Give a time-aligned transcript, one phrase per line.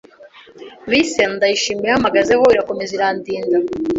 [0.89, 3.57] bise ndayishima yampagazeho irakomeza irandinda